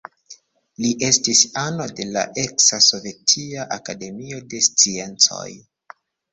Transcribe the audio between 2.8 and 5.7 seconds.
Sovetia Akademio de Sciencoj.